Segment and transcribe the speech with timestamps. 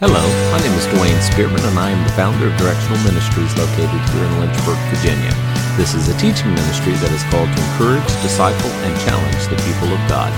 [0.00, 0.22] Hello,
[0.52, 4.22] my name is Dwayne Spearman, and I am the founder of Directional Ministries located here
[4.22, 5.34] in Lynchburg, Virginia.
[5.76, 9.92] This is a teaching ministry that is called to encourage, disciple, and challenge the people
[9.92, 10.30] of God.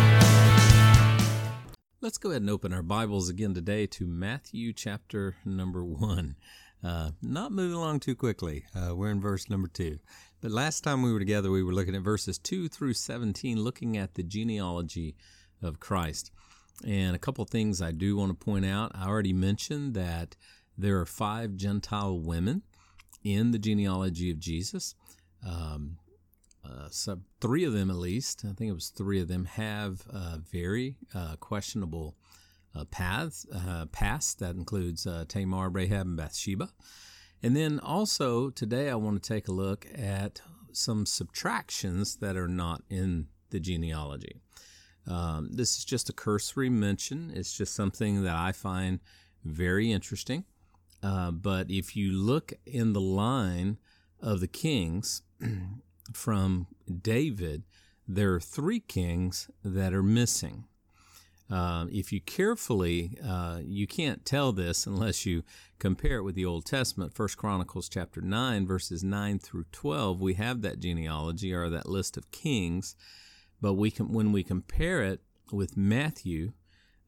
[2.01, 6.37] Let's go ahead and open our Bibles again today to Matthew chapter number one.
[6.83, 8.65] Uh, not moving along too quickly.
[8.75, 9.99] Uh, we're in verse number two.
[10.41, 13.99] But last time we were together, we were looking at verses 2 through 17, looking
[13.99, 15.17] at the genealogy
[15.63, 16.31] of Christ.
[16.87, 18.93] And a couple of things I do want to point out.
[18.95, 20.37] I already mentioned that
[20.79, 22.63] there are five Gentile women
[23.23, 24.95] in the genealogy of Jesus.
[25.47, 25.99] Um,
[26.65, 30.03] uh, so three of them, at least, I think it was three of them, have
[30.13, 32.17] uh, very uh, questionable
[32.75, 34.39] uh, paths, uh, past.
[34.39, 36.71] That includes uh, Tamar, Rahab, and Bathsheba.
[37.43, 42.49] And then also today, I want to take a look at some subtractions that are
[42.49, 44.41] not in the genealogy.
[45.07, 47.33] Um, this is just a cursory mention.
[47.35, 49.01] It's just something that I find
[49.45, 50.45] very interesting.
[51.03, 53.79] Uh, but if you look in the line
[54.21, 55.23] of the kings
[56.13, 56.67] from
[57.03, 57.63] David,
[58.07, 60.65] there are three kings that are missing.
[61.51, 65.43] Uh, if you carefully, uh, you can't tell this unless you
[65.81, 67.13] compare it with the Old Testament.
[67.13, 72.17] First Chronicles chapter nine, verses nine through twelve, we have that genealogy or that list
[72.17, 72.95] of kings.
[73.61, 75.21] But we can, when we compare it
[75.53, 76.53] with Matthew,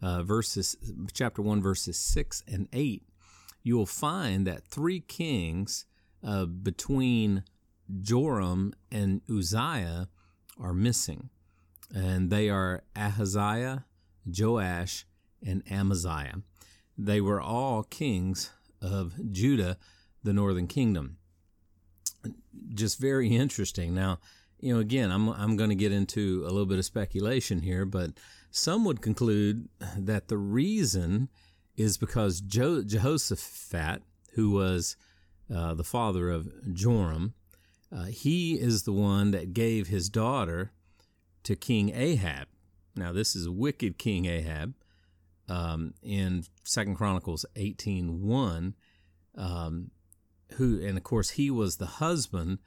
[0.03, 0.77] uh, verses
[1.13, 3.05] chapter one, verses six and eight,
[3.63, 5.87] you will find that three kings
[6.25, 7.45] uh, between
[8.01, 10.09] Joram and Uzziah
[10.59, 11.31] are missing,
[11.95, 13.85] and they are Ahaziah,
[14.27, 15.07] Joash,
[15.45, 16.43] and Amaziah.
[16.99, 19.79] They were all kings of Judah,
[20.23, 21.17] the northern kingdom.
[22.75, 23.95] Just very interesting.
[23.95, 24.19] Now,
[24.63, 27.85] you know, again, I'm I'm going to get into a little bit of speculation here,
[27.85, 28.13] but
[28.51, 29.69] some would conclude
[29.99, 31.29] that the reason
[31.77, 34.03] is because jo- Jehoshaphat,
[34.35, 34.97] who was
[35.55, 37.35] uh, the father of Joram,
[37.91, 40.73] uh, he is the one that gave his daughter
[41.43, 42.47] to King Ahab.
[42.95, 44.75] Now, this is wicked King Ahab.
[45.49, 48.75] Um, in Second Chronicles eighteen one,
[49.37, 49.91] um,
[50.53, 52.59] who and of course he was the husband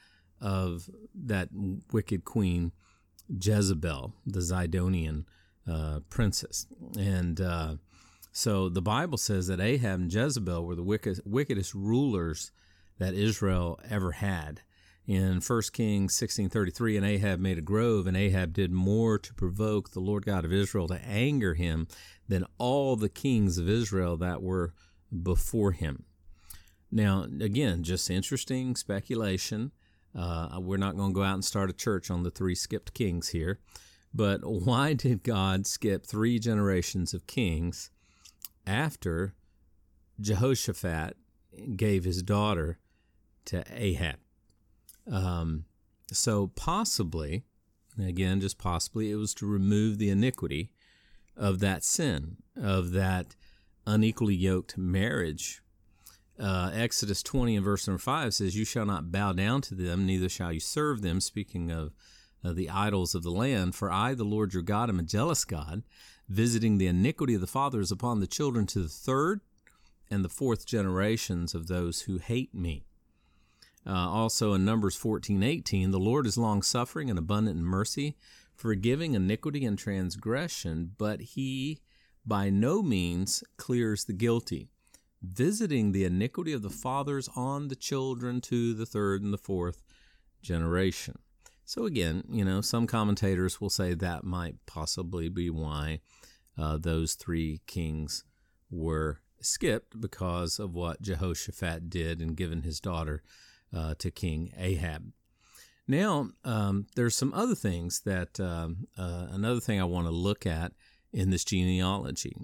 [0.41, 1.49] of that
[1.91, 2.71] wicked queen
[3.29, 5.25] Jezebel, the Zidonian
[5.67, 6.67] uh, princess.
[6.97, 7.75] And uh,
[8.31, 12.51] so the Bible says that Ahab and Jezebel were the wicked, wickedest rulers
[12.99, 14.61] that Israel ever had.
[15.07, 19.91] In 1 Kings 16:33, and Ahab made a grove, and Ahab did more to provoke
[19.91, 21.87] the Lord God of Israel to anger him
[22.27, 24.73] than all the kings of Israel that were
[25.21, 26.05] before him.
[26.91, 29.71] Now, again, just interesting speculation.
[30.17, 32.93] Uh, we're not going to go out and start a church on the three skipped
[32.93, 33.59] kings here.
[34.13, 37.89] But why did God skip three generations of kings
[38.65, 39.33] after
[40.19, 41.17] Jehoshaphat
[41.75, 42.79] gave his daughter
[43.45, 44.17] to Ahab?
[45.11, 45.65] Um,
[46.11, 47.43] so possibly,
[47.99, 50.71] again, just possibly, it was to remove the iniquity
[51.35, 53.35] of that sin, of that
[53.85, 55.61] unequally yoked marriage
[56.39, 60.05] uh, Exodus 20 and verse number 5 says, You shall not bow down to them,
[60.05, 61.21] neither shall you serve them.
[61.21, 61.93] Speaking of
[62.43, 65.45] uh, the idols of the land, for I, the Lord your God, am a jealous
[65.45, 65.83] God,
[66.27, 69.41] visiting the iniquity of the fathers upon the children to the third
[70.09, 72.85] and the fourth generations of those who hate me.
[73.87, 78.17] Uh, also in Numbers 14 18, the Lord is long suffering and abundant in mercy,
[78.55, 81.79] forgiving iniquity and transgression, but he
[82.25, 84.69] by no means clears the guilty
[85.25, 89.83] visiting the iniquity of the fathers on the children to the third and the fourth
[90.41, 91.17] generation.
[91.65, 96.01] So, again, you know, some commentators will say that might possibly be why
[96.57, 98.23] uh, those three kings
[98.69, 103.23] were skipped because of what Jehoshaphat did and given his daughter
[103.75, 105.11] uh, to King Ahab.
[105.87, 110.45] Now, um, there's some other things that, um, uh, another thing I want to look
[110.45, 110.71] at
[111.13, 112.35] in this genealogy.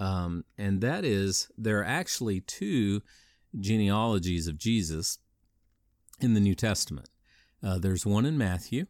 [0.00, 3.02] Um, and that is there are actually two
[3.58, 5.18] genealogies of Jesus
[6.20, 7.08] in the New Testament.
[7.62, 8.86] Uh, there's one in Matthew,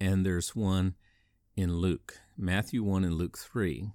[0.00, 0.94] and there's one
[1.56, 2.18] in Luke.
[2.36, 3.90] Matthew 1 and Luke 3.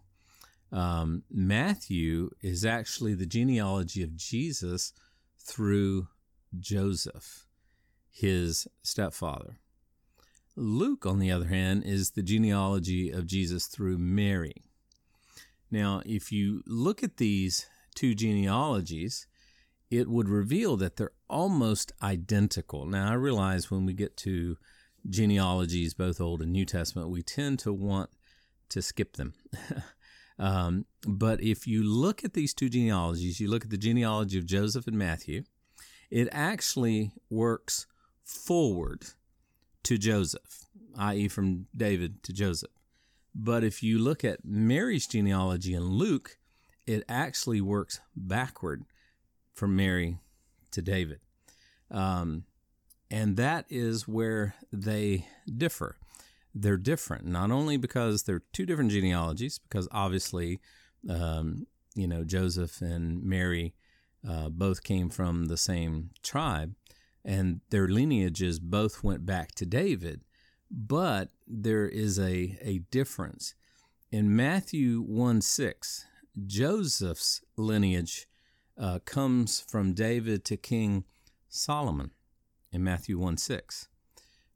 [0.72, 4.94] Um, Matthew is actually the genealogy of Jesus
[5.38, 6.08] through
[6.58, 7.46] Joseph,
[8.10, 9.60] his stepfather.
[10.56, 14.71] Luke, on the other hand, is the genealogy of Jesus through Mary.
[15.72, 17.66] Now, if you look at these
[17.96, 19.28] two genealogies,
[19.90, 22.86] it would reveal that they're almost identical.
[22.86, 24.58] Now, I realize when we get to
[25.10, 28.10] genealogies, both Old and New Testament, we tend to want
[28.70, 29.34] to skip them.
[30.42, 34.48] Um, but if you look at these two genealogies, you look at the genealogy of
[34.48, 35.44] Joseph and Matthew,
[36.10, 37.86] it actually works
[38.24, 39.04] forward
[39.84, 40.66] to Joseph,
[40.98, 42.72] i.e., from David to Joseph.
[43.34, 46.38] But if you look at Mary's genealogy in Luke,
[46.86, 48.84] it actually works backward
[49.54, 50.18] from Mary
[50.72, 51.20] to David.
[51.90, 52.46] Um,
[53.10, 55.98] and that is where they differ.
[56.54, 60.60] They're different, not only because they're two different genealogies, because obviously,
[61.10, 63.74] um, you know, Joseph and Mary
[64.28, 66.76] uh, both came from the same tribe,
[67.24, 70.22] and their lineages both went back to David.
[70.72, 73.54] But there is a, a difference.
[74.12, 76.06] In Matthew 1 6,
[76.46, 78.28] Joseph's lineage
[78.78, 81.04] uh, comes from David to King
[81.50, 82.12] Solomon
[82.72, 83.90] in Matthew 1 6.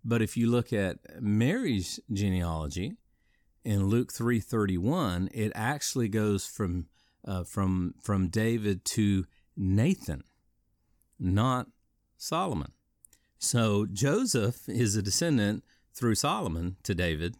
[0.03, 2.95] But if you look at Mary's genealogy
[3.65, 6.85] in Luke 3:31, it actually goes from
[7.25, 9.25] uh, from from David to
[9.57, 10.23] Nathan,
[11.19, 11.67] not
[12.17, 12.71] Solomon.
[13.39, 15.63] So Joseph is a descendant
[15.95, 17.35] through Solomon to David,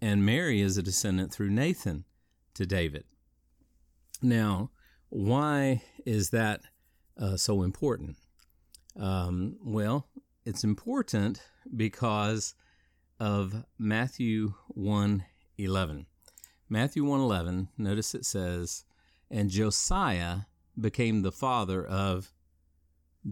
[0.00, 2.04] and Mary is a descendant through Nathan
[2.52, 3.04] to David.
[4.20, 4.70] Now,
[5.08, 6.60] why is that
[7.18, 8.16] uh, so important?
[8.98, 10.06] Um, well,
[10.44, 11.40] it's important
[11.74, 12.54] because
[13.18, 16.06] of Matthew 1:11.
[16.68, 18.84] Matthew 1:11, notice it says,
[19.30, 20.40] "And Josiah
[20.78, 22.32] became the father of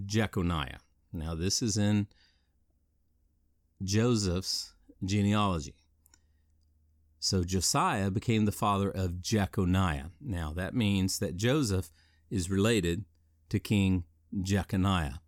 [0.06, 0.80] Jeconiah."
[1.12, 2.06] Now, this is in
[3.82, 4.72] Joseph's
[5.04, 5.74] genealogy.
[7.18, 10.10] So Josiah became the father of Jeconiah.
[10.20, 11.92] Now, that means that Joseph
[12.30, 13.04] is related
[13.48, 14.04] to King
[14.40, 15.20] Jeconiah.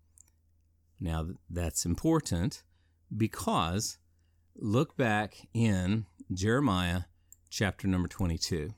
[0.98, 2.64] Now, that's important
[3.16, 3.98] because
[4.56, 7.02] look back in Jeremiah
[7.50, 8.74] chapter number 22.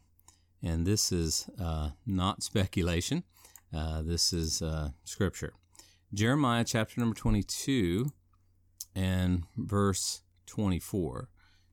[0.62, 3.22] And this is uh, not speculation,
[3.74, 5.54] uh, this is uh, scripture.
[6.12, 8.12] Jeremiah chapter number 22
[8.96, 11.28] and verse 24.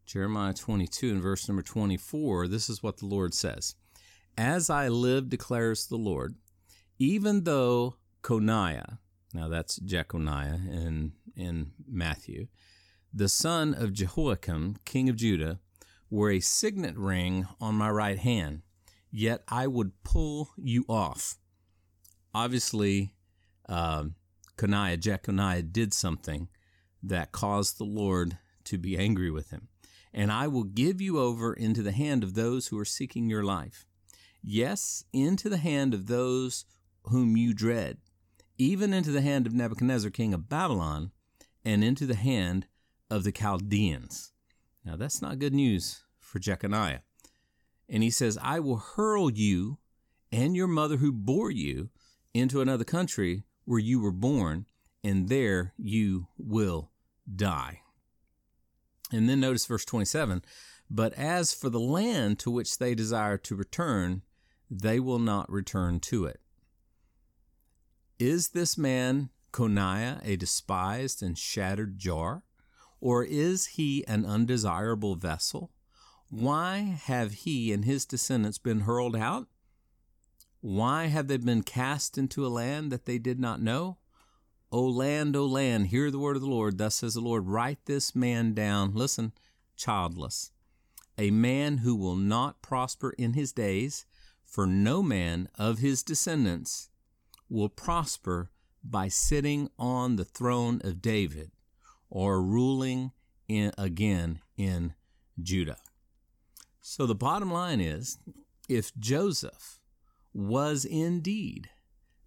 [0.06, 3.76] Jeremiah 22 and verse number 24, this is what the Lord says
[4.38, 6.36] As I live, declares the Lord,
[7.00, 9.00] even though Coniah,
[9.34, 12.48] now that's Jeconiah in, in Matthew,
[13.14, 15.60] the son of Jehoiakim, king of Judah,
[16.10, 18.62] wore a signet ring on my right hand,
[19.10, 21.38] yet I would pull you off.
[22.36, 23.14] Obviously,
[23.70, 24.06] uh,
[24.58, 26.50] Coniah, Jeconiah did something
[27.04, 29.68] that caused the Lord to be angry with him.
[30.14, 33.44] And I will give you over into the hand of those who are seeking your
[33.44, 33.86] life.
[34.42, 36.66] Yes, into the hand of those
[37.04, 37.98] whom you dread,
[38.58, 41.12] even into the hand of Nebuchadnezzar, king of Babylon,
[41.66, 42.68] and into the hand
[43.10, 44.32] of the Chaldeans.
[44.86, 47.02] Now, that's not good news for Jeconiah.
[47.90, 49.78] And he says, I will hurl you
[50.32, 51.90] and your mother who bore you
[52.34, 54.66] into another country where you were born,
[55.04, 56.92] and there you will
[57.34, 57.82] die.
[59.12, 60.44] And then notice verse 27
[60.90, 64.24] But as for the land to which they desire to return,
[64.70, 66.40] they will not return to it.
[68.20, 72.44] Is this man Coniah a despised and shattered jar?
[73.00, 75.72] Or is he an undesirable vessel?
[76.30, 79.48] Why have he and his descendants been hurled out?
[80.62, 83.98] Why have they been cast into a land that they did not know?
[84.74, 86.80] O land, O land, hear the word of the Lord.
[86.80, 88.96] Thus says the Lord, write this man down.
[88.96, 89.32] Listen,
[89.78, 90.52] childless,
[91.16, 94.08] a man who will not prosper in his days,
[94.44, 96.90] for no man of his descendants
[97.50, 98.50] will prosper
[98.84, 101.52] by sitting on the throne of David
[102.10, 103.12] or ruling
[103.48, 104.96] in, again in
[105.40, 105.78] Judah.
[106.82, 108.18] So the bottom line is
[108.68, 109.80] if Joseph
[110.34, 111.70] was indeed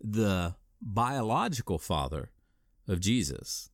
[0.01, 2.31] the biological father
[2.89, 3.71] of Jesus,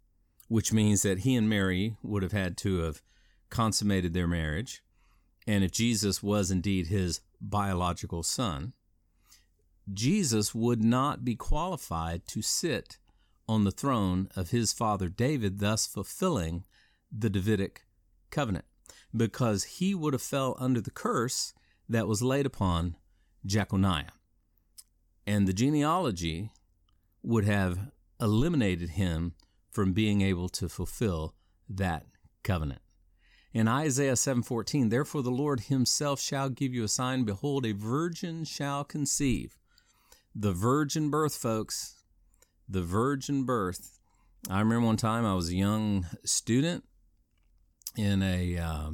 [0.49, 3.02] which means that he and Mary would have had to have
[3.50, 4.83] consummated their marriage,
[5.47, 8.73] and if Jesus was indeed his biological son,
[9.92, 12.99] Jesus would not be qualified to sit
[13.49, 16.64] on the throne of his father David, thus fulfilling
[17.11, 17.85] the Davidic
[18.31, 18.64] covenant,
[19.14, 21.52] because he would have fell under the curse
[21.88, 22.97] that was laid upon
[23.45, 24.12] Jeconiah.
[25.26, 26.50] And the genealogy
[27.23, 27.90] would have
[28.22, 29.34] eliminated him
[29.70, 31.34] from being able to fulfill
[31.68, 32.06] that
[32.42, 32.80] covenant.
[33.52, 38.44] In Isaiah 7:14, therefore the Lord himself shall give you a sign behold a virgin
[38.44, 39.58] shall conceive
[40.34, 41.96] the virgin birth, folks.
[42.68, 43.98] The virgin birth.
[44.48, 46.84] I remember one time I was a young student
[47.96, 48.90] in a uh,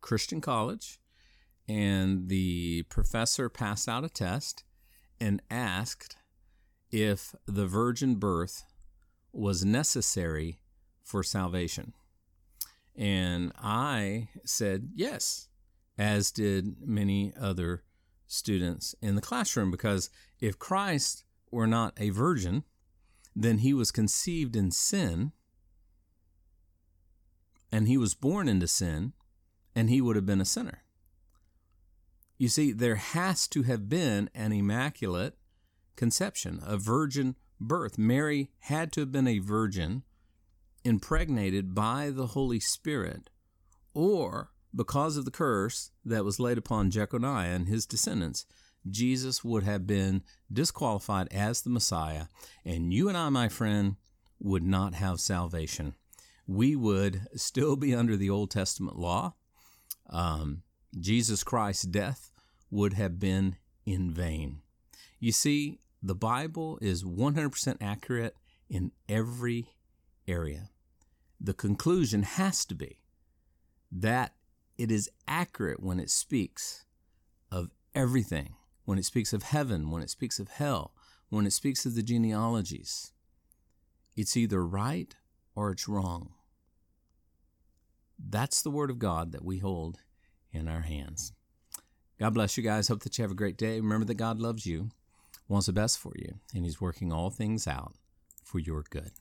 [0.00, 1.00] Christian college,
[1.66, 4.64] and the professor passed out a test
[5.20, 6.16] and asked
[6.94, 8.64] if the virgin birth
[9.32, 10.60] was necessary
[11.02, 11.92] for salvation.
[12.94, 15.48] And I said yes,
[15.98, 17.82] as did many other
[18.28, 20.08] students in the classroom, because
[20.38, 22.62] if Christ were not a virgin,
[23.34, 25.32] then he was conceived in sin
[27.72, 29.14] and he was born into sin
[29.74, 30.84] and he would have been a sinner.
[32.38, 35.36] You see, there has to have been an immaculate
[35.96, 37.98] conception, a virgin birth.
[37.98, 40.02] Mary had to have been a virgin
[40.84, 43.30] impregnated by the Holy Spirit,
[43.94, 48.44] or because of the curse that was laid upon Jeconiah and his descendants,
[48.88, 50.22] Jesus would have been
[50.52, 52.26] disqualified as the Messiah,
[52.64, 53.96] and you and I, my friend,
[54.38, 55.94] would not have salvation.
[56.46, 59.34] We would still be under the Old Testament law.
[60.10, 60.62] Um,
[60.98, 62.30] Jesus Christ's death
[62.70, 64.60] would have been in vain.
[65.18, 68.36] You see, the Bible is 100% accurate
[68.68, 69.70] in every
[70.28, 70.68] area.
[71.40, 73.00] The conclusion has to be
[73.90, 74.34] that
[74.76, 76.84] it is accurate when it speaks
[77.50, 80.92] of everything, when it speaks of heaven, when it speaks of hell,
[81.30, 83.12] when it speaks of the genealogies.
[84.14, 85.16] It's either right
[85.56, 86.34] or it's wrong.
[88.18, 90.00] That's the Word of God that we hold
[90.52, 91.32] in our hands.
[92.20, 92.88] God bless you guys.
[92.88, 93.80] Hope that you have a great day.
[93.80, 94.90] Remember that God loves you,
[95.48, 97.94] wants the best for you, and He's working all things out
[98.42, 99.12] for your good.